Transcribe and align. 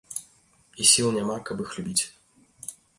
І 0.79 0.87
сіл 0.93 1.07
няма, 1.19 1.37
каб 1.51 1.63
іх 1.69 1.77
любіць. 1.79 2.03